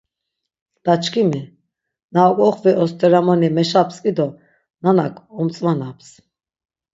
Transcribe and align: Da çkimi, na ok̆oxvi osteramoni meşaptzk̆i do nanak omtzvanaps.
Da 0.85 0.93
çkimi, 1.03 1.41
na 2.13 2.21
ok̆oxvi 2.29 2.71
osteramoni 2.83 3.49
meşaptzk̆i 3.57 4.11
do 4.17 4.27
nanak 4.83 5.15
omtzvanaps. 5.39 6.07